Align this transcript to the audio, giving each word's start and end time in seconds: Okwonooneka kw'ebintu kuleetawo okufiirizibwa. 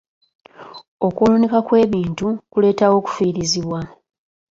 Okwonooneka 1.07 1.59
kw'ebintu 1.67 2.27
kuleetawo 2.51 2.95
okufiirizibwa. 3.01 3.79